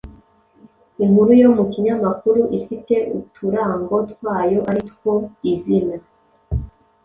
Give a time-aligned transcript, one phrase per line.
[1.03, 5.13] Inkuru yo mu kinyamakuru ifite uturango twayo ari two:
[5.51, 5.95] izina